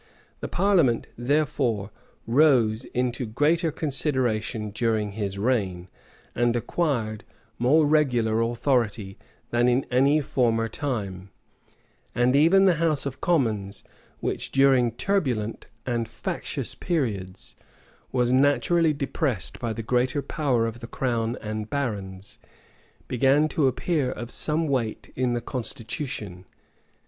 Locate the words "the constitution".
25.33-26.45